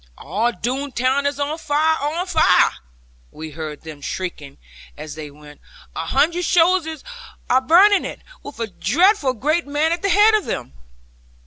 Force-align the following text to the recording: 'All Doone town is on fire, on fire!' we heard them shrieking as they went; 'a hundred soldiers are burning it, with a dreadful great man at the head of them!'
'All 0.17 0.51
Doone 0.51 0.91
town 0.91 1.27
is 1.27 1.39
on 1.39 1.59
fire, 1.59 1.95
on 2.01 2.25
fire!' 2.25 2.71
we 3.29 3.51
heard 3.51 3.81
them 3.81 4.01
shrieking 4.01 4.57
as 4.97 5.13
they 5.13 5.29
went; 5.29 5.61
'a 5.95 6.07
hundred 6.07 6.43
soldiers 6.45 7.03
are 7.51 7.61
burning 7.61 8.03
it, 8.03 8.21
with 8.41 8.59
a 8.59 8.65
dreadful 8.65 9.33
great 9.35 9.67
man 9.67 9.91
at 9.91 10.01
the 10.01 10.09
head 10.09 10.33
of 10.33 10.45
them!' 10.45 10.73